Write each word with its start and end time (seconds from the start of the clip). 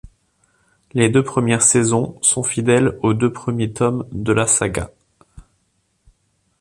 Les 0.93 1.09
deux 1.09 1.23
premières 1.23 1.61
saisons 1.61 2.17
sont 2.23 2.41
fidèles 2.41 2.97
aux 3.03 3.13
deux 3.13 3.31
premiers 3.31 3.71
tomes 3.71 4.07
de 4.11 4.31
la 4.33 4.47
saga. 4.47 4.89